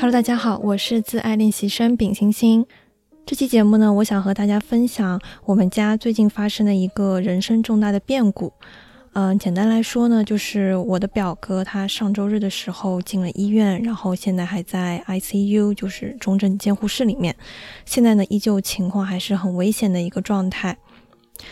[0.00, 2.64] Hello，大家好，我是自爱练习生丙星星。
[3.26, 8.50] 这期节目呢，我想和大家分享我们家最近发生的一个人生重大的变故。
[9.12, 17.36] 嗯，简单来说呢，就是我的表哥他上周日的时候进了医院，然后现在还在 ICU，就是重症监护室里面。
[17.84, 20.78] 现在呢，依旧情况还是很危险的一个状态。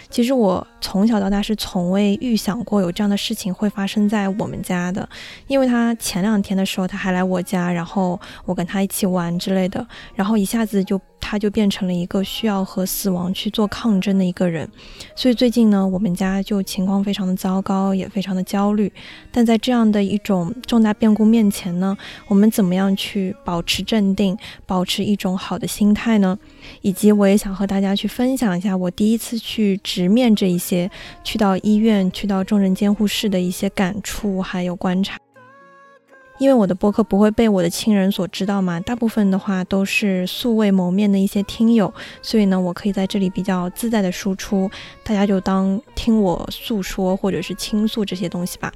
[0.09, 5.09] 其实我从小到大是从未预想过有这样的事情会发生在我们家的，
[5.47, 11.01] 因为他前两天的时候他还来我家，然后我跟他一起玩之类的，然后一下子就。
[11.21, 14.67] 他就变成了一个需要和死亡去做抗争的一个人，
[15.15, 18.91] 所以最近呢，我们家就情况非常的糟糕，也非常的焦虑。
[19.31, 21.95] 但在这样的一种重大变故面前呢，
[22.29, 26.39] 我们怎么样去保持镇定，保持一种好的心态呢？
[26.81, 30.91] 以及我也想和大家去分享一下我第一次去直面这一些，
[31.25, 35.19] 去到医院、去到重症监护室的一些感触还有观察。
[36.39, 44.71] 因为我的播客不会被我的亲人所知道嘛，大部分的话都是素未谋面的一些听友，所以呢，我可以在这里比较自在的输出，
[45.03, 48.73] 大家就当听我诉说或者是倾诉这些东西吧。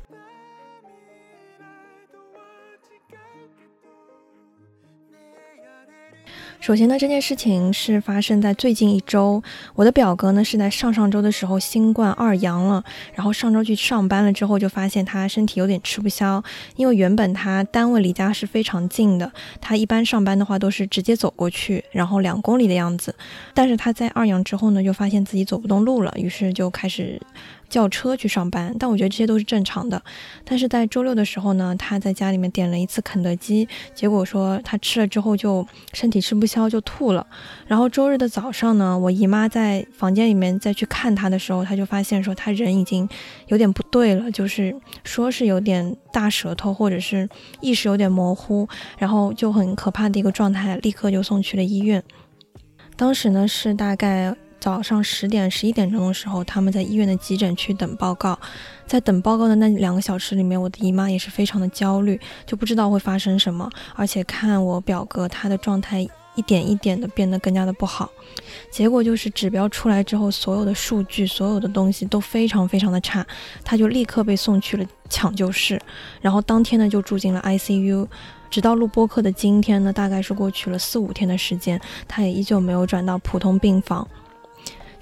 [6.63, 9.43] 首先呢，这件事情是发生在最近一周。
[9.75, 12.85] 我的表哥呢是在上上周的时候新冠二阳了，
[13.17, 16.41] 然后上周去上班了之后，就发现他身体有点吃不消。
[16.77, 23.13] 因为原本他单位离家是非常近的，他一般上班的话都是直接走过去，然后两公里的样子。
[23.53, 27.21] 但是他在二阳之后呢，就发现自己走不动路了，于是就开始。
[27.73, 30.01] 叫车去上班，但我觉得这些都是正常的。
[30.45, 37.27] 但是在周六的时候呢，他在家里面点了一次肯德基，结果说他吃了之后就身体吃不消，就吐了。
[37.67, 43.09] 然后周日的早上呢，我姨妈在房间里面再去看他的时候，他就发现说他人已经
[43.49, 47.27] 有点不对了，就是说是有点大舌头，或者是
[47.63, 52.03] 意识有点模糊，然后就很可怕的一个状态，立刻就送去了医院。
[52.97, 54.37] 当时呢是大概。
[54.63, 58.39] 早上十点、十一点钟的时候，他们在医院的急诊区等报告。
[58.87, 63.69] 在等报告的那两个小时里面，我的姨妈也是非常的焦虑，就不知道会发生什么。
[63.97, 66.07] 而且看我表哥他的状态
[66.37, 68.09] 一点一点的变得更加的不好。
[68.71, 73.27] 结果就是指标出来之后，所有的数据、所有的东西都非常非常的差，
[73.65, 75.83] 他就立刻被送去了抢救室，
[76.21, 78.07] 然后当天呢就住进了 ICU。
[78.49, 84.07] 直到录播课的今天呢，大概是过去了四五天的时间，他也依旧没有转到普通病房。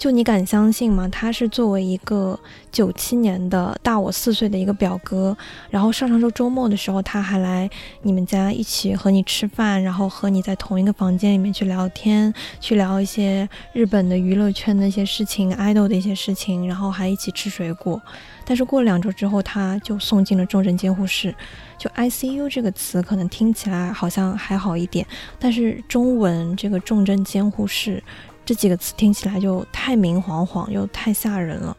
[0.01, 1.07] 就你敢相信吗？
[1.13, 2.41] 他是作为一个
[2.73, 5.37] 九七年的大我四岁的一个表哥，
[5.69, 7.69] 然后上上周周末的时候，他还来
[8.01, 18.01] 你们家一起和你吃饭，然后和你在同一个房间里面去聊天，去聊一些日本的娱乐圈的一些事情、idol 的一些事情，然后还一起吃水果。
[18.47, 21.35] 但是过了两周之后，他就送进了重症监护室。
[21.77, 25.07] 就 ICU 这个词可能听起来好像还好一点，
[25.39, 28.03] 但是中文这个重症监护室。
[28.45, 31.77] 这几个词听起来就太明晃晃又太吓人了。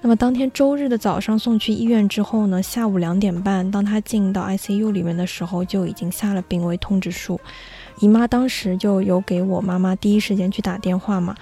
[0.00, 7.40] 那么当天周日的早上送去医院之后呢，下午两点半，当他进到 ICU 里面的时候，就已经下了病危通知书。
[8.00, 11.34] 姨妈当时就有给我妈妈第一时间去打电话嘛，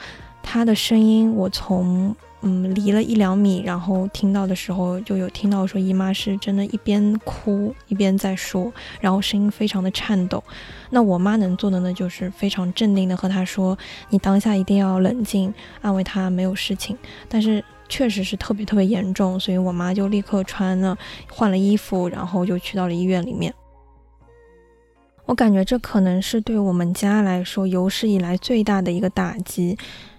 [0.42, 2.16] 她的声音我从。
[2.42, 10.42] 嗯，离了一两米，然后听到的时候就有听到说姨妈是真的一边哭一边在说，然后声音非常的颤抖。
[10.90, 13.76] 那我妈能做的呢，就是非常镇定的和她说
[14.10, 16.96] ：“你当下一定要冷静，安慰她没有事情。”
[17.28, 20.96] 但是确实是特别特别严重，所以我妈就立刻穿了
[21.28, 23.52] 换了衣服，然后就去到了医院里面。
[25.24, 29.76] 我感觉这可能是对我们家来说有史以来最大的一个打击。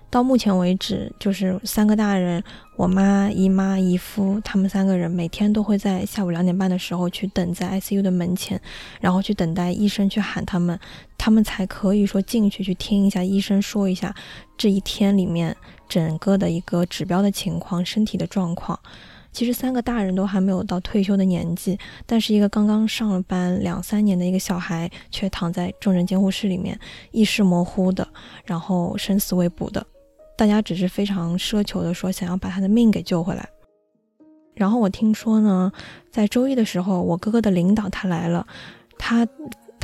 [0.09, 2.41] 到目前为止，就是三个大人，
[2.78, 8.59] 我妈、姨妈、姨夫，他们三个人每天都会在下午两点半的时候去等在 ICU 的门前，
[9.01, 10.79] 然后去等待医生去喊他们，
[11.18, 14.16] 他们才可以说进去去听一下医生说一下
[14.57, 15.56] 这一天里面
[15.90, 18.79] 整个的一个指标的情况、身体的状况。
[19.34, 26.80] 其实三个大人都还没有到退休的年纪，但是一个刚刚上了班两三年的一个小孩却躺在重症监护室里面，
[27.12, 28.07] 意识模糊的，
[28.45, 29.86] 然后生死未卜的。
[30.38, 33.50] 大家只是非常奢求的说，想要把他的命给救回来。
[34.56, 35.72] 然后我听说呢，
[36.10, 38.48] 在周一的时候，我哥哥的领导他来了，
[38.98, 39.28] 他。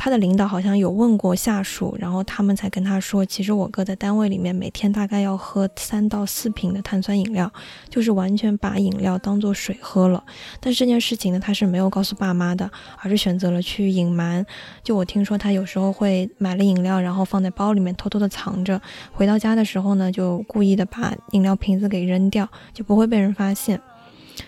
[0.04, 7.50] 他的领导好像有问过下属，然后他们才跟他说，其实我哥在单位里面每天大概要喝三到四瓶的碳酸饮料，
[7.88, 10.22] 就是完全把饮料当做水喝了。
[10.60, 14.44] 但是这件事情呢，他是没有告诉爸妈的，而是选择了去隐瞒。
[14.82, 18.78] 就我听说，他有时候会买了饮料，然后放在包里面偷偷的藏着，
[19.14, 23.80] 回到家的时候呢，就故意的把饮料瓶子给扔掉，就不会被人发现。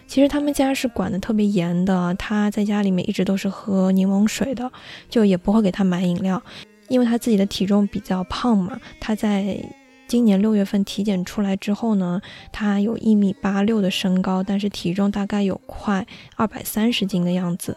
[0.06, 4.70] 其实他们家是管的特别严的，他在家里面一直都是喝柠檬水的，
[5.08, 6.42] 就也不会给他买饮料，
[6.88, 8.80] 因为他自己的体重比较胖嘛。
[9.00, 9.58] 他在
[10.08, 12.20] 今年六月份体检出来之后呢，
[12.52, 16.06] 他有一米八六的身高，但是体重大概有快
[16.36, 17.76] 二百三十斤的样子。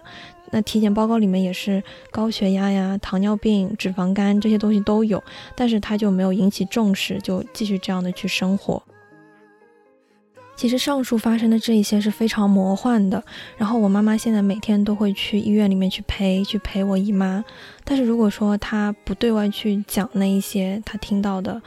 [0.52, 5.24] 那体检报告里面也是高血压呀、糖尿病、脂肪肝这些东西都有，
[5.56, 8.82] 但是他就没有引起重视，就继续这样的去生活。
[10.60, 13.24] 其实上述发生的这一些是非常魔幻的。
[13.56, 17.42] 然后我妈妈现在每天都会去医院里面去陪，去陪我姨妈。
[17.86, 21.62] 但是如果说她不对外去讲那一些她听到的。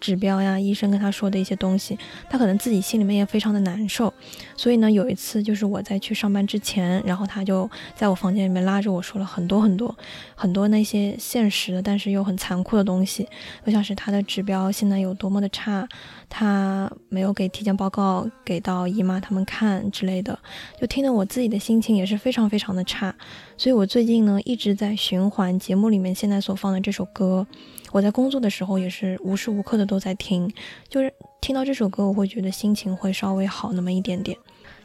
[0.00, 1.98] 指标呀，医生跟他说的一些东西，
[2.28, 4.12] 他可能自己心里面也非常的难受。
[4.56, 9.96] 所以呢，有一次就是我在去上班之前，然后他就在我房间里面拉着我说了很多很多
[10.34, 13.26] 很多那些现实的，但是又很残酷的东西，
[13.64, 15.88] 就像是他的指标现在有多么的差，
[16.28, 20.38] 他没有给体检报告给到姨妈他们看之类的，
[20.80, 23.14] 就听得我自己的心情也是非常非常的差。
[23.56, 27.46] 所以我最近呢一直在循环节目里面现在所放的这首歌。
[27.92, 30.52] 我在工作的时候也是无时无刻的都在听，
[30.88, 34.36] 就是听到这首歌，我会觉得心情会稍微好那么一点点。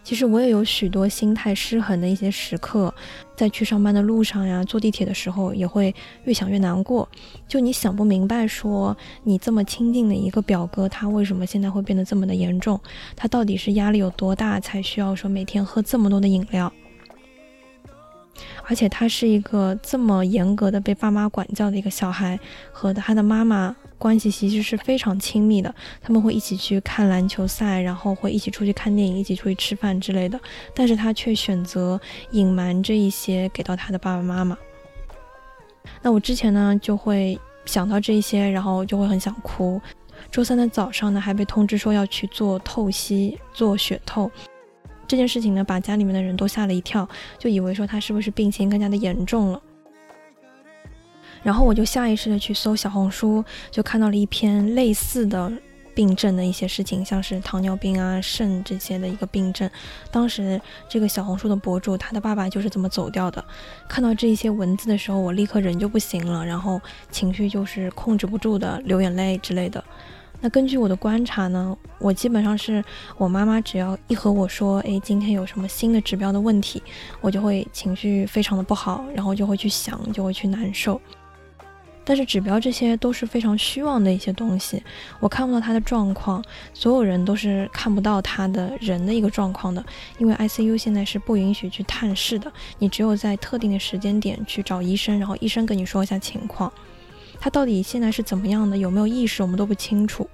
[0.04, 2.92] 其实我也有许多心态失衡的一些时刻，
[3.36, 5.94] 在去上班的路上呀，坐地铁的时候也会
[6.24, 7.08] 越想越难过。
[7.48, 12.80] 就你想不明白，说你这么亲近的一个表哥，他为什么现在会变得这么的严重？
[13.16, 16.72] 他到底是压力有多大，才需要说每天喝这么多的饮料？
[18.68, 22.40] 而且他是一个这么严格的被爸妈管教的一个小孩，
[22.72, 25.74] 和他的妈妈关系其实是非常亲密的。
[26.02, 30.40] 他们会一起去看篮球赛，然后会一起出去看电影，一起出去吃饭之类的。
[30.74, 32.00] 但是他却选择
[32.32, 34.58] 隐瞒这一些给到他的爸爸妈妈。
[36.02, 39.82] 那我之前呢就会想到这些，然后就会很想哭。
[40.30, 44.30] 周三的早上呢还被通知说要去做透析，做血透。
[45.12, 47.06] 这件事情呢，把家里面的人都吓了一跳，
[47.38, 49.62] 就以为说他是不是病情更加的严重了。
[51.44, 55.52] 然后我就下意识的去搜小红书，就看到了一篇类似的
[55.94, 59.70] 病症的一些事情，像是糖尿病啊、肾这些的一个病症。
[60.12, 63.44] 当时这个小红书的博主，他的爸爸就是这么走掉的。
[63.90, 66.80] 看到这一些文字的时候，我立刻人就不行了，然后
[67.10, 69.84] 情绪就是控制不住的流眼泪之类的。
[70.44, 72.84] 那根据我的观察呢，我基本上是
[73.16, 76.82] 我妈妈只要一和我说，哎，今天有什么新的指标的问题，
[77.22, 81.00] 我就会情绪非常的不好，然后就会去想，就会去难受。
[82.04, 84.82] 但是指标这些都是非常虚妄的一些东西，
[85.20, 86.44] 我看不到他的状况，
[86.74, 89.86] 所有人都是看不到他的人的一个状况的，
[90.18, 96.74] 因为 ICU 现在是不允许去探视的，你只有在特定的时间点去找医生，然后医生跟你说一下情况。
[97.42, 98.78] 他到底现在是怎么样的？
[98.78, 99.42] 有没有意识？
[99.42, 100.30] 我们都不清楚。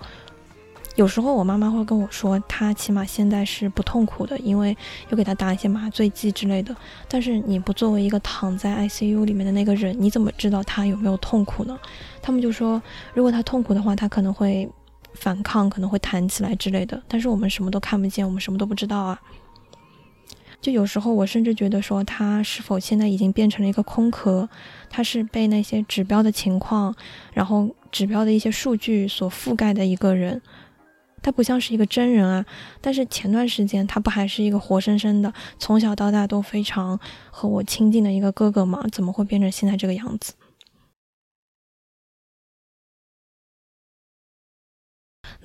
[0.96, 4.76] 有时候我妈妈会跟我说，他起码现在是不痛苦的，因为
[5.10, 6.76] 又给他打一些麻醉剂之类的。
[7.08, 11.80] 但是你不作为一个躺在 ICU 里面的那个人，你怎么知道他有没有痛苦呢？
[12.22, 12.82] 他们就说，
[13.14, 14.68] 如果他痛苦的话，他可能会
[15.14, 17.02] 反抗，可能会弹起来之类的。
[17.08, 19.22] 但是我们什么都看不见，我们什么都不知道啊。
[20.60, 24.50] 就有时候我甚至觉得说，他是否现在已经变成了一个空壳？
[24.90, 26.94] 他是被那些指标的情况，
[27.34, 30.42] 然后指标的一些数据所覆盖的一个人，
[31.22, 32.46] 他不像是一个真人啊。
[32.82, 37.00] 但是前段时间他不还是一个活生生的，从小到大都非常
[37.30, 38.84] 和我亲近的一个哥哥吗？
[38.92, 40.34] 怎么会变成现在这个样子？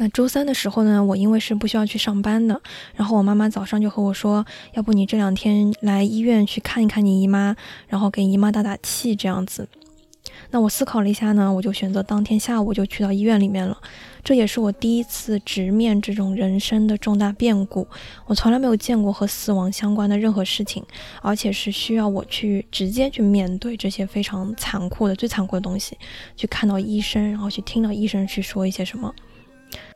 [0.03, 2.61] 那周三的时候呢，我因为是不需要去上班的，
[2.97, 7.55] 然后我妈妈早上就和我说，要不你这两天来医院去看一看你姨妈，
[7.87, 9.69] 然后给姨妈打打气这样子。
[10.51, 13.79] 那我思考了一下呢，我就选择当天下午就去到医院里面了。
[14.25, 17.87] 这也是我第一次直面这种人生的重大变故，
[18.27, 20.85] 我从来没有见过和死亡相关的任何事情，
[21.21, 25.97] 而且是需要我去直接去面对这些非常残酷的、最残酷的东西，
[26.37, 29.15] 去看到医生，然后去听到医生去说一些什么。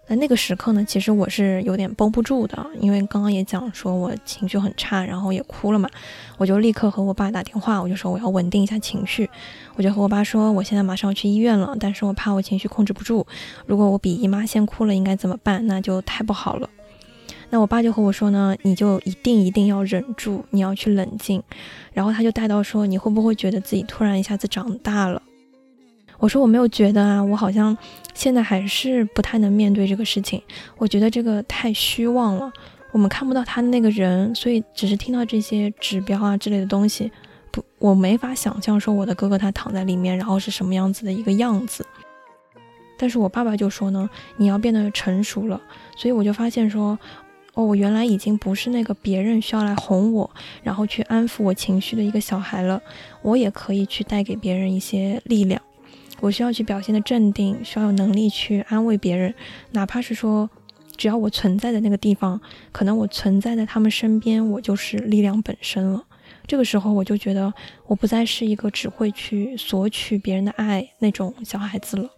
[0.08, 5.88] 那那个时刻呢，其实我是有点绷不住的，因为刚刚也讲说我情绪很差，然后也哭了嘛，
[6.38, 9.28] 我就立刻和我爸打电话，我就说我要稳定一下情绪，
[9.74, 13.26] 我就和我爸说我现在马上要去医院了，但是我怕我情绪控制不住，
[13.66, 15.66] 如果我比姨妈先哭了，应该怎么办？
[15.66, 16.70] 那就太不好了。
[17.50, 21.42] 那我爸就和我说呢，你就一定一定要忍住，你要去冷静，
[21.92, 25.22] 然后他就带到说你会不会觉得自己突然一下子长大了？
[26.18, 27.76] 我说我没有觉得啊，我好像
[28.14, 30.40] 现在还是不太能面对这个事情。
[30.78, 32.52] 我觉得这个太虚妄了，
[32.92, 37.10] 我们看不到他那个人，所以只是听到这些指标啊之类的东西，
[37.50, 41.84] 不，我没法想象说我的哥哥他躺在里面，然后是什么样子的一个样子。
[42.98, 44.08] 但是我爸爸就说呢，
[44.38, 45.60] 你要变得成熟了，
[45.98, 46.98] 所以我就发现说，
[47.52, 50.30] 哦，我原来已经不是那个别人需要来哄我，
[50.62, 52.80] 然后去安抚我情绪的一个小孩了，
[53.20, 55.60] 我也可以去带给别人一些力量。
[56.20, 59.34] 我需要去表现的镇定，需要有能力去安慰别人，
[59.72, 60.48] 哪怕是说，
[60.96, 62.40] 只要我存在的那个地方，
[62.72, 66.02] 可能我存在在他们身边，我就是力量本身了。
[66.46, 67.52] 这个时候，我就觉得
[67.86, 72.08] 我不再是一个只会去索取别人的爱那种小孩子了。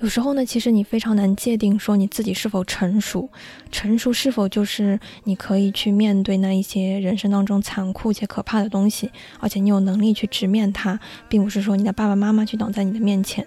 [0.00, 3.28] 有时候呢，其实你非常难界定说你自己是否成熟，
[3.70, 9.10] 成熟是否就是你可以去面对那一些人生当中残酷且可怕的东西，
[9.40, 10.98] 而且你有能力去直面它，
[11.28, 13.46] 并不是说你的爸爸妈妈去挡在你的面前。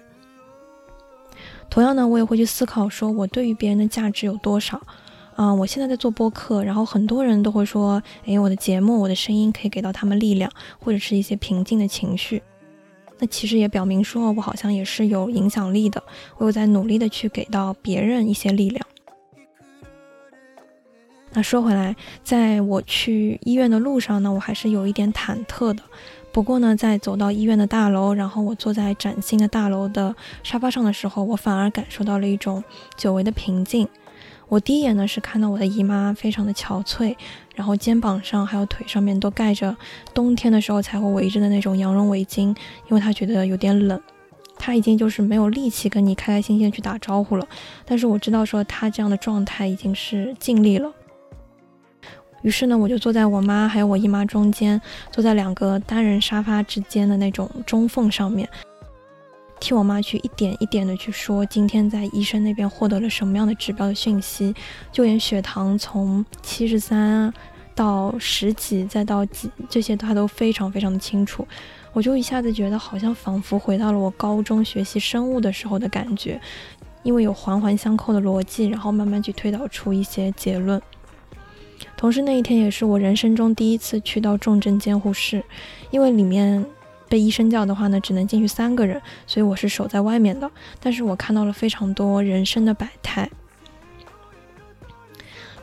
[1.70, 4.80] 同样呢，我也会去思考说我对于别人的价值有多少。
[5.36, 10.50] 啊，我现在在做播客，然后很多人都会说，诶，我的节目，我的声音可以给到他们力量，
[10.80, 12.42] 或者是一些平静的情绪。
[13.18, 16.02] 那其实也表明说，我好像也是有影响力的，
[16.36, 18.86] 我有在努力的去给到别人一些力量。
[21.32, 21.94] 那说回来，
[22.24, 25.82] 在我去医院的路上呢，我还是有一点忐忑的。
[26.32, 32.62] 不过呢，在走到医院的大楼，然后我坐在崭新的大楼的沙发上的时候，我反而感受到了一种
[32.96, 33.86] 久违的平静。
[34.48, 37.14] 我第一眼呢是看到我的姨妈非常的憔悴，
[37.58, 39.76] 然后肩膀上还有腿上面都盖着
[40.14, 42.56] 冬天的时候才会围着的那种羊绒围巾，
[42.88, 44.00] 因为她觉得有点冷，
[44.56, 47.44] 她已经就是没有力气跟你开开心心去打招呼了。
[47.84, 50.88] 但是我知道说她这样的状态已经是尽力了。
[52.42, 58.48] 于是呢，我就坐在我妈还有我姨妈中间，坐在两个单人沙发之间的那种中缝上面。
[59.60, 64.54] 替我妈去一点一点的去说，今天在医生那边获得了什么样的指标的讯息，
[64.92, 67.32] 就连血糖从七十三
[67.74, 71.46] 到十几再到几，这些她都非常非常的清楚。
[71.92, 76.40] 我就一下子觉得好像仿佛回到了我高中学习生物的时候的感觉，
[77.02, 80.80] 因为有环环相扣的逻辑，然后慢慢去推导出一些结论。
[81.96, 85.44] 同时那一天也是我人生中第一次去到重症监护室，
[85.90, 86.64] 因为里面。
[87.08, 90.50] 被医生叫的话呢，只能进去三个人，所以我是守在外面的。
[90.80, 93.28] 但是我看到了非常多人生的百态，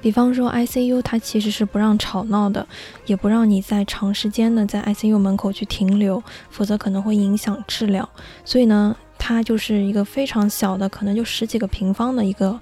[0.01, 2.67] 比方说 ICU，它其实是不让吵闹的，
[3.05, 8.07] 也不让你在长时间的在 ICU 门口去停留，否则可能会影响治疗。
[8.43, 12.59] 所以呢，它就是一个非常小的，可能就十几个平方的一个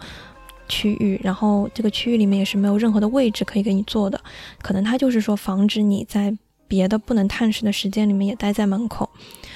[0.68, 4.20] 区域，然后这个区域里面也是没有任何的位置可以给你坐的，
[4.62, 6.38] 可能它就是说防止你在。
[6.68, 9.10] 别的不能探视的时间里面也待在门口，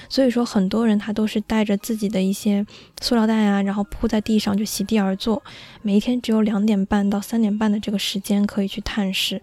[0.09, 2.65] 所以说很多人他都是带着自己的一些
[3.01, 5.41] 塑料袋啊，然后铺在地上就席地而坐。
[5.81, 9.41] 每一天只有两点半到三点半的这个时间可以去探视，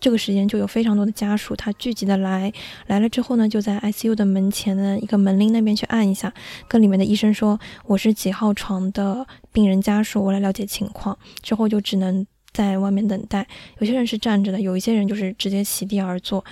[0.00, 2.52] 这个时间就有非常多的家属他聚集的来，
[2.88, 6.32] 来了之后呢，就在 ICU 的门前的一个门铃那边去按一下，
[6.68, 13.46] 跟里面的医生说我是几号床的病人家属，我来了解情况，之后就只能在外面等待。
[13.78, 16.44] 有些人是站着的，有一些人就是直接席地而坐。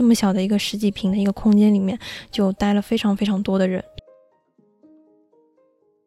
[0.00, 1.98] 这么小的一个十几平的一个空间里面，
[2.30, 3.84] 就待了非常非常多的人。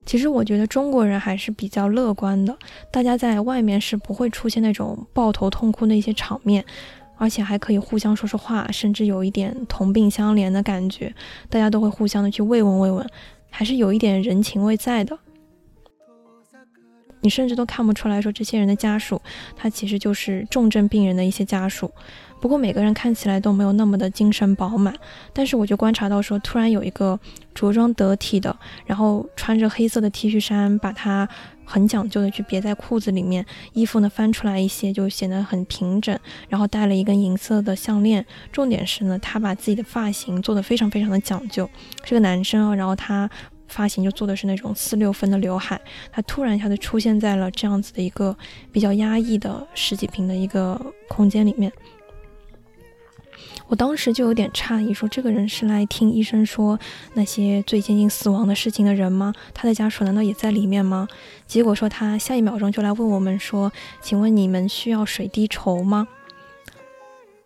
[0.03, 2.57] 其实我觉得中国人还是比较乐观的，
[2.91, 6.65] 大家在外面是不会出现那种抱头痛哭的一些场面，
[7.17, 11.13] 而且还可以互相说说话，甚至有一点同病相怜的感觉，
[11.47, 13.07] 大家都会互相的去慰问慰问，
[13.51, 15.15] 还是有一点人情味在的。
[17.21, 19.21] 你甚至都看不出来说这些人的家属，
[19.55, 21.89] 他其实就是重症病人的一些家属。
[22.43, 24.93] 不过每个人看起来都没有那么的精神饱满，
[25.31, 27.17] 但是我就观察到说，突然有一个
[27.55, 28.53] 着装得体的，
[28.85, 31.25] 然后穿着黑色的 T 恤衫，把它
[31.63, 36.19] 很讲究的去别在裤子里面，衣服呢翻出来一些就显得很平整，
[36.49, 41.69] 然后戴了一根银色的项链，重点是呢，他把自己的发型做得非常非常的讲究，
[42.03, 43.29] 是个男生啊，然后他
[43.69, 45.79] 发型就做的是那种四六分的刘海，
[46.11, 48.35] 他突然一下子出现在了这样子的一个
[48.69, 51.71] 比较压抑的十几平的一个空间里面。
[53.73, 56.77] 我当时就有点诧异，说这个人是来听医生说
[57.15, 59.33] 那些最接近死亡的事情的人吗？
[59.51, 61.07] 他的家属难道也在里面吗？
[61.47, 66.07] 结果说他下一秒钟就来问我们说：“请问你们需要水滴筹吗？”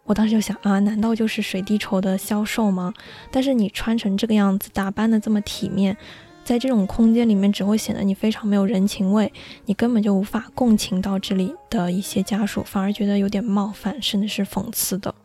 [0.04, 2.94] 我当时就想啊，难道就是水滴筹的销售吗？
[3.32, 5.96] 但是你穿成这个样子，打扮的这么体面，
[6.44, 9.32] 在这种空间里面，只会显得你非常没有人情味，
[9.64, 15.16] 你根本就无法共情到这里的一些家属，反而觉得有点冒犯，甚至是讽刺的。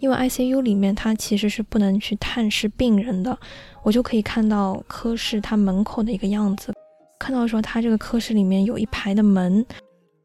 [0.00, 3.38] 因为 ICU 里面它其实是不能去探视病人的，
[3.82, 6.72] 我就可以看到科室它门口的一个样子，
[7.18, 9.64] 看到说它这个科室里面有一排的门，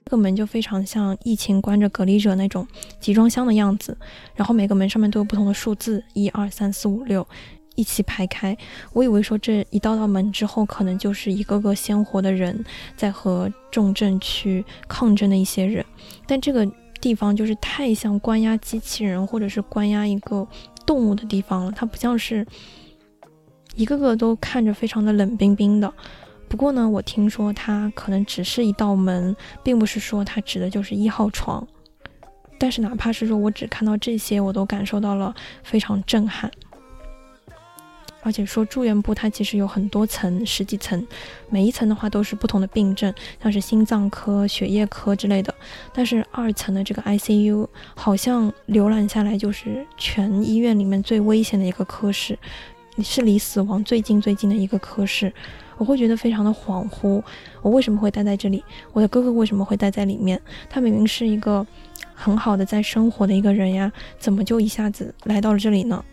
[0.06, 2.68] 这个门就非常像疫情关着隔离者那种
[3.00, 3.98] 集装箱的样子，
[4.36, 7.28] 然后每个门上面都有不同的数字，一二三四五六，
[7.76, 8.56] 一起排开。
[8.92, 12.64] 我以为说这一道道门之后，可能就是一个个鲜活的人
[12.96, 15.84] 在和重症去抗争的一些人，
[16.28, 16.70] 但这个
[17.04, 20.48] 地方就是太像关押机器人或者是关押一个
[20.86, 22.48] 动物的地方了，它不像是
[23.76, 25.94] 一个个都看着非常的冷冰冰的。
[26.48, 31.68] 不过呢，我听说它可能只是一道门，并不是说它指的就是一号床。
[32.58, 36.50] 但是哪怕是说我只看到这些，我都感受到了非常震撼。
[38.24, 41.06] 而且说住院部它其实有很多层，十几层，
[41.50, 45.54] 每一层的话都是不同的病症，像是心脏科、血液科之类的。
[45.94, 52.40] 但是二层的这个 ICU 好像浏览下来就是全医院里面最危险的一个科室，
[53.00, 55.32] 是离死亡最近最近的一个科室。
[55.78, 57.22] 我会觉得非常的恍惚，
[57.62, 58.64] 我为什么会待在这里？
[58.94, 60.40] 我的哥哥为什么会待在里面？
[60.70, 61.66] 他明明是一个
[62.14, 66.06] 很好的在生活的一个人呀，怎么就一下子来到了这里呢？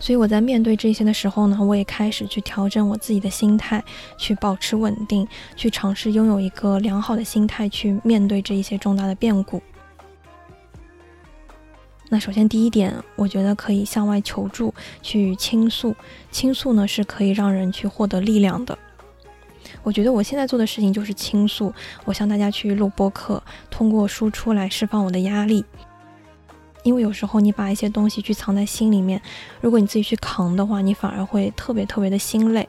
[0.00, 3.84] 所以我在面对这些的时候呢，我也开始去调整我自己的心态，
[4.16, 9.62] 去保持稳定，去尝试拥有一个良好的心态去面对这一些重大的变故。
[12.08, 15.94] 那首先第一点，我觉得可以向外求助，去倾诉。
[16.32, 18.76] 倾诉呢是可以让人去获得力量的。
[19.82, 21.72] 我觉得我现在做的事情就是倾诉，
[22.04, 23.40] 我向大家去录播客，
[23.70, 25.64] 通过输出来释放我的压力。
[26.82, 29.20] 因为有时候你把一些东西去藏在心里面，
[29.60, 32.68] 如果你自己去扛的话，你反而会特别特别的心累。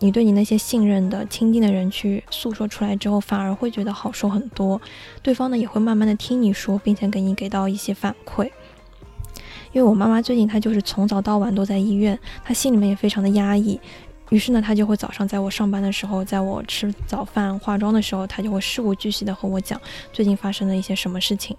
[0.00, 4.80] 你对你那些信任的、亲近的人去诉说出来之后，反而会觉得好受很多。
[5.22, 8.48] 对方呢也会慢慢的听你说，并且给你给到一些反馈。
[9.72, 13.80] 因为我妈妈最近她就是从早到晚都在医院，她心里面也非常的压抑。
[14.30, 19.80] 于是呢，她就会早上在我上班的时候，在我吃早饭、化妆的时候，她就会事无巨细的和我讲
[20.12, 21.56] 最近发生了一些什么事情。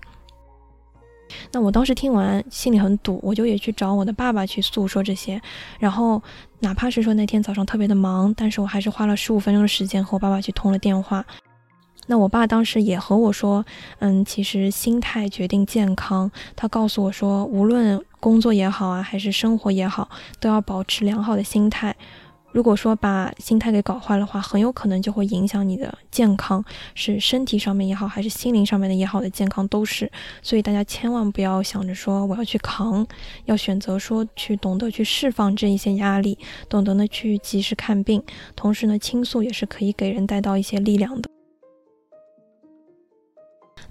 [1.51, 5.41] 那我当时听完心里很堵，我就也去找我的爸爸去诉说这些。
[5.79, 6.21] 然后
[6.59, 11.25] 哪怕是说那天早上特别的忙，但是我还是花了十五分钟的时间和我爸爸去通了电话。
[12.07, 13.63] 那我爸当时也和我说，
[13.99, 16.31] 嗯，其实心态决定健康。
[16.55, 21.95] 他告诉我说，无论工作也好啊，还是生活也好，都要保持良好的心态。
[22.51, 26.63] 如果说把心态给搞坏的话，很有可能就会影响你的健康，
[26.95, 30.11] 是身体上面也好，还是心灵上面的也好的健康都是。
[30.41, 33.05] 所以大家千万不要想着说我要去扛，
[33.45, 38.23] 要选择说去懂得去释放这一些压力，懂得呢去及时看病，
[38.55, 41.29] 同时呢倾诉也是可以给人带到一些力量的。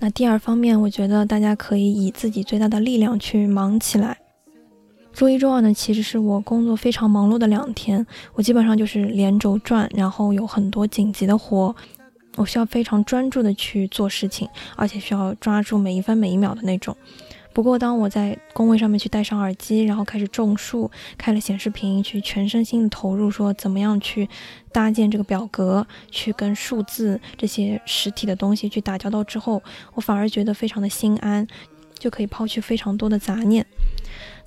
[0.00, 4.18] 那第二方面，我觉得大家可以以自己最大的力量去忙起来。
[5.18, 11.74] 周一、周二呢，其实是我工作非常忙碌的两天，我基本上就是连轴转，然后有很多紧急的活，
[12.36, 16.96] 我需要非常专注的去做事情，而且需要抓住每一分每一秒的那种。
[17.52, 24.28] 不过，当我在工位上面去戴上耳机，然后开始种树，开了显示屏，去全身心的投入，说怎么样去
[24.70, 29.60] 搭建这个表格，去跟数字这些实体的东西去打交道之后，
[29.94, 31.44] 我反而觉得非常的心安，
[31.98, 33.66] 就可以抛去非常多的杂念。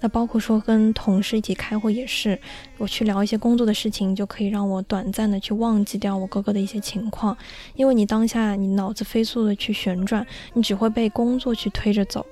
[0.01, 2.37] 那包括说跟同事一起开会也是，
[2.77, 7.37] 我去聊一些工作的事情，就可以让我短暂的去忘记掉我哥哥的一些情况，
[7.75, 12.25] 因为你当下你脑子飞速的去旋转，你只会被工作去推着走。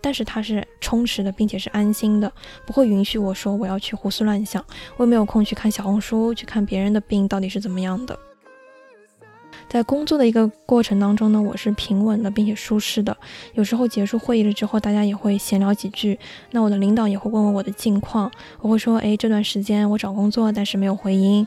[0.00, 2.32] 但是它是充实的，并且是安心的，
[2.64, 4.64] 不会允许我说我要去胡思乱想。
[4.96, 8.18] 我也没有空去看小红书，去看别人的病到底是怎么样的。
[9.70, 13.16] 在工作的一个过程当中呢，我是平稳的，并且舒适的。
[13.54, 16.18] 有时候结束会议了之后，大家也会闲聊几句。
[16.50, 18.28] 那我的领导也会问问我的近况，
[18.60, 21.46] 我会说，哎，这段时间我找工作，但是没有回音。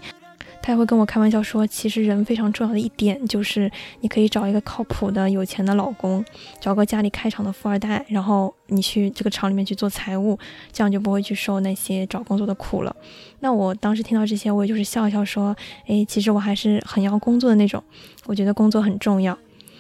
[0.66, 6.24] 他也会跟我开玩笑说，其实人非常重要的一点就是，你可以找一个靠谱的、有钱的老公，
[6.62, 10.40] 找个家里开厂的富二代，然后你去这个厂里面去做财务，
[10.72, 12.96] 这样就不会去受那些找工作的苦了。
[13.42, 15.54] 那我当时听到这些，我也就是笑笑说，
[15.86, 17.84] 哎，其实我还是很要工作的那种，
[18.26, 19.38] 我觉得工作很重要。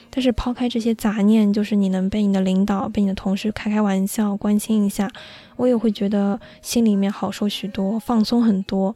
[0.09, 5.09] 但是抛开这些杂念，就是你能被你的领导、被你的同事开开玩笑、关心一下，
[5.55, 8.95] 我也会觉得心里面好受许多，放松很多。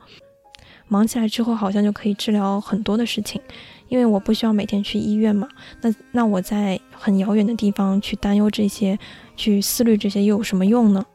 [0.88, 3.42] 忙起来之后，好像就可以治疗很多的事情，
[3.90, 5.48] 因为我不需要每天去医院嘛。
[5.82, 8.98] 那那我在很遥远的地方去担忧这些，
[9.36, 11.06] 去思虑这些又有什么用呢？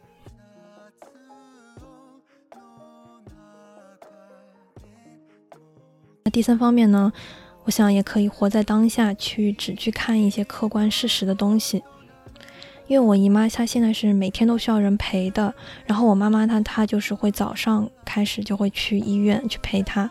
[6.24, 7.12] 那第三方面呢，
[7.64, 11.82] 我想也可以活在当下，去只去看一些客观事实的东西。
[12.86, 15.54] 因为我姨妈她现在是每天都需要人陪的，
[15.86, 20.10] 然后我妈妈她她就是会早上开始就会去医院去陪她，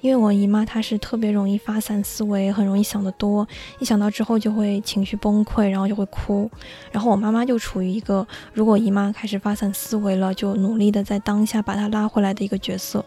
[0.00, 3.46] 因为我姨妈她是特别容易发散思维，很容易想得多，
[3.78, 6.50] 一想到之后就会情绪崩溃，然后就会哭。
[6.90, 13.04] 然后我妈妈就处于一个，如果姨妈开始发散思维了，就努力的在当下把她拉回来的一个角色。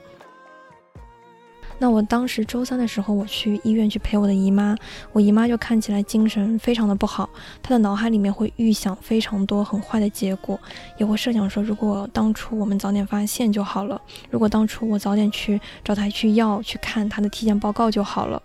[1.81, 4.75] 那我当时周三的时候，我去医院去陪我的姨妈，
[5.13, 7.27] 我姨妈就看起来精神非常的不好，
[7.63, 10.59] 她的脑海里面会预想非常多很坏的结果，
[10.99, 18.39] 也会设想说，如果当初我们早点发现就好了，如果当初我早点去找她去要去看她的体检报告就好了。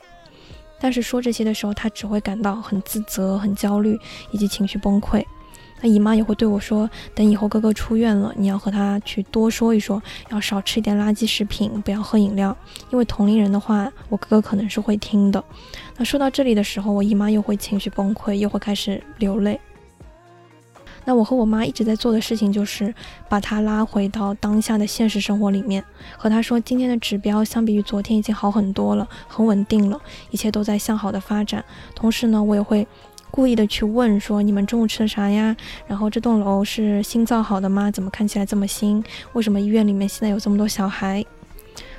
[0.80, 3.98] 但是说这些的时候，她只会感到很自责、很焦虑
[4.30, 5.22] 以及情绪崩溃。
[5.82, 12.56] 那姨妈也会对我说：“等以后哥哥出院了，你要和他去多说一说，要少吃一点垃圾食品，不要喝饮料。
[12.90, 15.44] 因为同龄人的话，我哥哥可能是会听的。”
[15.98, 19.60] 那说到这里的时候，我姨妈又会情绪崩溃，又会开始流泪。
[21.04, 22.92] 那我和我妈一直在做的事情就是
[23.28, 25.84] 把她拉回到当下的现实生活里面，
[26.16, 31.62] 和她说：“今天的指标相比于昨天已经好很多了，很稳定了，一切都在向好的发展。”
[31.94, 32.88] 同时呢，我也会。
[33.30, 35.54] 故意的去问说你们中午吃的啥呀？
[35.86, 37.90] 然后这栋楼是新造好的吗？
[37.90, 39.04] 怎么看起来这么新？
[39.34, 41.24] 为什么医院里面现在有这么多小孩？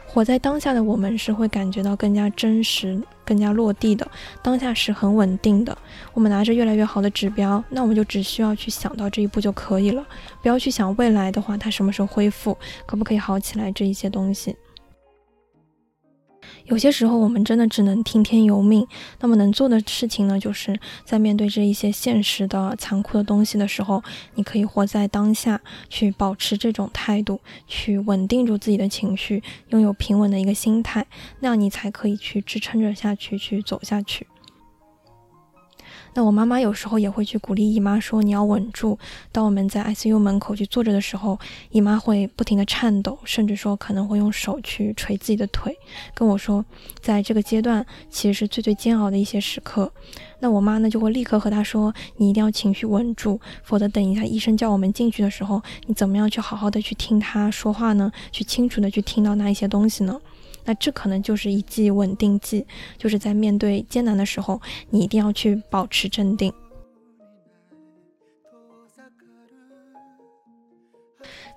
[0.07, 4.09] 活在当下的我们是会感觉到更加真实、更加落地的。
[4.41, 5.77] 当下是很稳定的。
[6.13, 10.03] 我们拿着越来越好的指标，那我们就只需要去想到这一步就可以了，
[10.41, 14.55] 不要去想未来的话它什么时候恢复，可不可以好起来这一些东西。
[16.67, 18.85] 有些时候，我们真的只能听天由命。
[19.19, 24.03] 那么能做的事情呢，就是在面对这一些现实的残酷的东西的时候，
[24.35, 31.07] 你可以活在当下，去保持这种态度，去稳定住自己的情绪，拥有平稳的一个心态，
[31.39, 34.27] 那样你才可以去支撑着下去，去走下去。
[36.17, 38.97] 那我妈妈有时候也会去鼓励姨妈说：“你要稳住。”
[39.31, 41.37] 当我们在 ICU 门口去坐着的时候，
[41.69, 45.77] 姨妈会不停的颤抖，甚至说可能会用手去捶自己的腿，
[46.15, 46.65] 跟我说，
[46.99, 49.91] 在这个阶段其实是最最煎熬的一些时刻。
[50.39, 58.11] 那我妈呢就会立刻和她说：“你一定要情绪稳住，否则等一下医生叫我们进去的时候，你怎么样去好好的去听他说话呢？
[58.31, 60.19] 去清楚的去听到那一些东西呢？”
[60.67, 66.53] 那这可能就是一剂稳定剂，就是在面对艰难的时候，你一定要去保持镇定。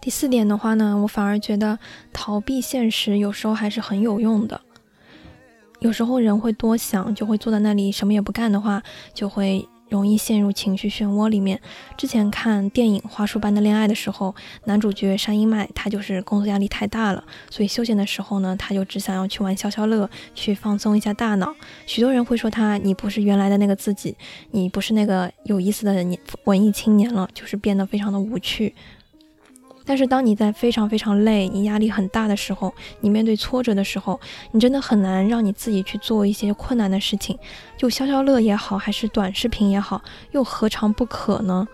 [0.00, 1.76] 第四点的话呢，我反而觉得
[2.12, 4.60] 逃避现实有时候还是很有用的。
[5.80, 8.80] 有时候人会多想，就会坐在那里什么也不干的话，
[9.12, 9.68] 就会。
[9.90, 11.60] 容易陷入情绪漩涡里面。
[11.98, 21.54] 之前看电影《花束般的恋爱》的时候，男主角山阴麦他就是工作压力太大了，所以休闲的时候呢，他就只想要去玩消消乐，去放松一下大脑。
[21.84, 24.16] 许多人会说他，你不是原来的那个自己，
[24.52, 28.74] 你不是那个有意思的年文艺青年了，就是变得非常的无趣。
[29.90, 34.20] 但是当你在非常非常累、你压力很大的时候，你面对挫折的时候，
[34.52, 37.36] 你真的很难让你自己去做一些困难的事情。
[37.76, 40.00] 就消消乐也好，还是短视频也好，
[40.30, 41.66] 又何尝不可呢？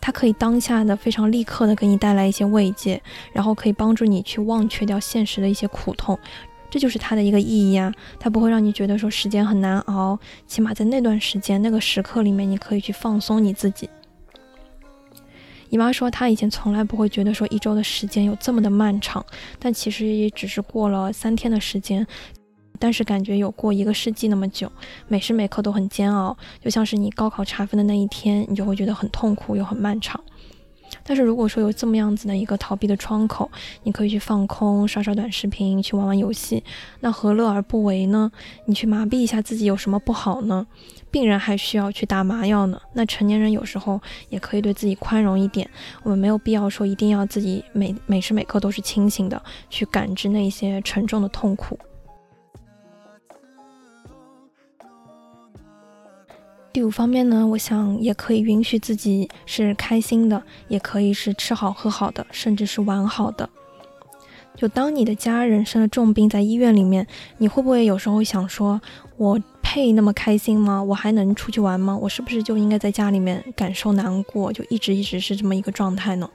[0.00, 3.02] 它可以当下的非常立刻的给你带来一些慰藉，
[3.34, 6.18] 然后可以帮助你去忘却掉现实的一些苦痛，
[6.70, 7.92] 这就是它的一个意义啊！
[8.18, 13.90] 它不会让你觉得说时间很难熬，起码在那段时间、那个时刻里面，你可以去放松你自己。
[15.70, 19.24] 姨妈说，她以前从来不会觉得说一周的时间有这么的漫长，
[19.58, 22.04] 但其实也只是过了三天的时间，
[22.78, 24.70] 但是感觉有过一个世纪那么久，
[25.06, 30.20] 每时每刻都很煎熬，就像是你高考查分的那一天，你就会觉得很痛苦又很漫长。
[31.04, 33.48] 但是如果说有这么样子的一个逃避的窗口，
[33.84, 36.64] 你可以去放空，刷刷短视频，去玩玩游戏，
[36.98, 38.32] 那何乐而不为呢？
[38.66, 40.66] 你去麻痹一下自己有什么不好呢？
[41.10, 42.80] 病人还需要去打麻药呢。
[42.92, 45.68] 那成年人有时候也可以对自己宽容一点，
[46.02, 51.78] 我们没有必要说一定要自己每每时每刻都是清醒的，去感知那一些沉重的痛苦。
[56.72, 63.50] 第五方面呢，我想也可以允许自己是开心的，也可以是吃好喝好的，甚至是玩好的。
[64.54, 67.06] 就当你的家人生了重病在医院里面，
[67.38, 68.80] 你会不会有时候想说，
[69.16, 69.40] 我
[69.72, 70.82] 配那么开心吗？
[70.82, 71.96] 我还能出去玩吗？
[71.96, 76.28] 我是不是就应该在家里面感受难过，就一直一直是这么一个状态呢？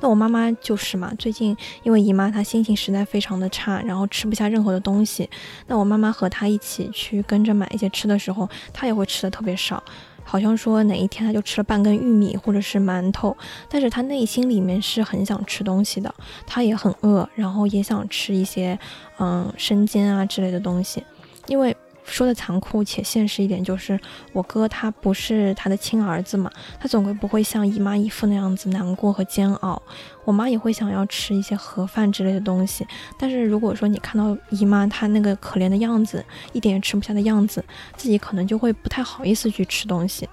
[0.00, 5.26] 那我妈妈就是嘛，最近因为姨妈她心情实在非常的差，然后吃不下任何的东西。
[5.66, 9.82] 那我妈妈和她一起去跟着买一些吃的时候，她也会吃的特别少，
[10.22, 13.34] 好像说哪一天她就吃了半根玉米或者是馒头，
[13.70, 16.14] 但是她内心里面是很想吃东西的，
[16.46, 18.78] 她也很饿，然后也想吃一些
[19.18, 21.02] 嗯生煎啊之类的东西，
[21.46, 23.98] 因为说的残酷且现实一点，就是
[24.32, 29.82] 我哥他不是他的亲儿子嘛，他总归不会像姨妈姨父那样子难过和煎熬。
[30.24, 32.86] 我妈也会想要吃一些盒饭之类的东西，
[33.18, 37.64] 但是如果说你看到姨妈她那个可怜的样子，一点也吃不下的样子，
[37.96, 40.28] 自己可能就会不太好意思去吃东西。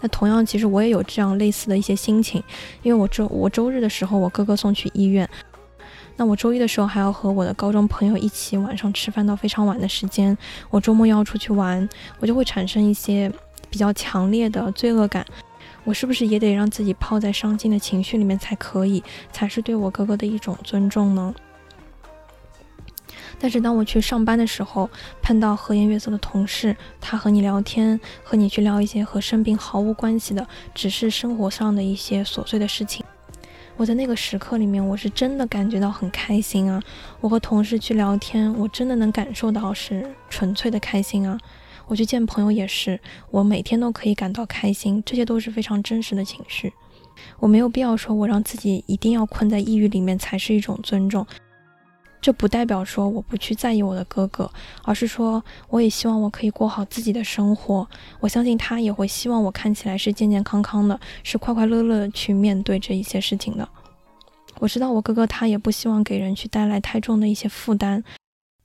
[0.00, 2.42] 那同样，其实我也有这样类似的一些心情，
[2.82, 5.28] 因为我周我周日的时候，我哥哥送去医院。
[6.16, 10.36] 那我周一的时候还要和我的高中朋友一起晚上吃饭到非常晚的时间，
[10.70, 11.88] 我周末要出去玩，
[12.20, 13.32] 我就会产生一些
[13.68, 15.26] 比较强烈的罪恶感。
[15.82, 21.34] 我是不是也得让自己泡在伤心的情绪里面才可以，才是对我哥哥的一种尊重呢？
[23.38, 24.88] 但是当我去上班的时候，
[25.20, 33.04] 碰到和颜悦色的同事，他和你聊天，和你去聊一些和生病毫无关系的，只是生活上的一些琐碎的事情。
[33.76, 36.80] 我在那个时刻里面，我是真的感觉到很开心啊！
[37.20, 41.36] 我和同事去聊天，我真的能感受到是纯粹的开心啊！
[41.88, 43.00] 我去见朋友也是，
[43.32, 46.72] 我每天都可以感到开心，这些都是非常真实的情绪。
[47.40, 51.26] 我没有必要说我让自己一定要困在抑郁里面才是一种尊重，
[52.24, 54.50] 这不代表说我不去在意我的哥哥，
[54.82, 57.86] 而是说我也希望我可以过好自己的生活。
[58.18, 63.68] 我相信他也会希望我看起来是健健康康的，是快快乐乐的去面对这一些事情的。
[64.58, 68.02] 我知道我哥哥他也不希望给人去带来太重的一些负担，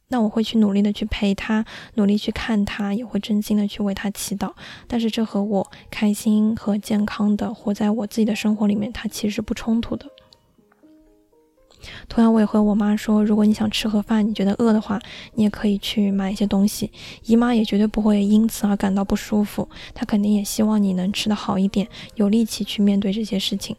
[0.07, 4.53] 那我会去努力的去陪他，努力去看他，也会真心的去为他祈祷。
[4.87, 10.05] 但是这和我开心和健康的活在我自己的生活里面，它其实是不冲突的。
[12.07, 14.99] 同样，我也和我妈说，如果你想吃盒饭，你觉得饿的话，
[15.35, 16.91] 你也可以去买一些东西。
[17.25, 23.75] 姨妈也绝对不会因此而感到不舒服，她肯定也希望你能吃得好一点，有力气去面对这些事情。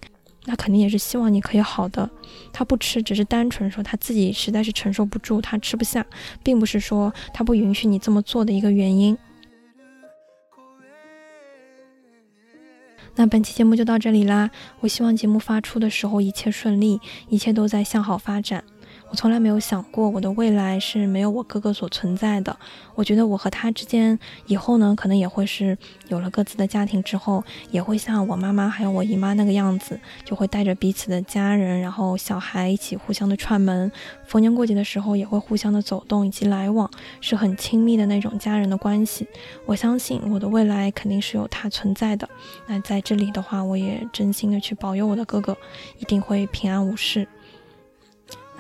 [0.47, 2.09] 那肯定也是希望你可以好的。
[2.51, 6.05] 他不吃，只是单纯说他自己实在是承受不住，他吃不下，
[6.43, 9.17] 并不是说他不允许你这么做的一个原因。
[13.17, 18.65] 那本期节目就到这里啦，我希望节目发出的时候一切顺利，一切都在向好发展。
[19.11, 22.57] 我从来没有想过我的未来是没有我哥哥所存在的。
[22.95, 27.43] 我觉得我和他之间以后呢，可能也会是有了各自的家庭之后，
[27.73, 33.91] 也会像我妈妈还有我姨妈那个样子，就会带着彼此的家人，然后小孩一起互相的串门，
[34.25, 36.89] 逢年过节的时候也会互相的走动以及来往，
[37.21, 39.27] 是很亲密的那种家人的关系。
[39.67, 42.29] 我相信我的未来肯定是有他存在的。
[42.69, 45.57] 那在这里的话，我也真心的去保佑我的哥哥，
[45.99, 47.27] 一定会平安无事。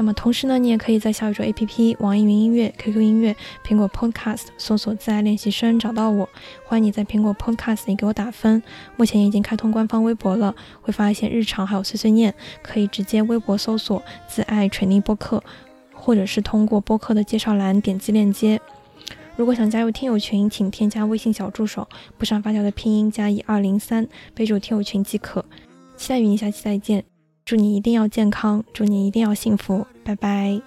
[0.01, 6.27] 那么同时呢，你也可以在小宇宙 APP、网易云音乐、QQ 音乐、苹果 Podcast 搜索“自爱练习生”找到我。
[6.65, 8.63] 欢迎你在苹果 Podcast 里给我打分。
[8.97, 15.45] 目前已经开通官方微博了，会发一些日常还有碎碎念，可以直接微博搜索“自爱锤泥播客”，
[15.93, 18.59] 或者是通过播客的介绍栏点击链接。
[19.37, 21.87] 如果想加入听友群，请添加微信小助手
[22.17, 25.45] “不上发条”的拼音加一二零三，备注听友群即可。
[25.99, 27.10] 期待与你下期再见。
[27.51, 30.63] 祝你一定要健康，祝你一定要幸福，拜拜。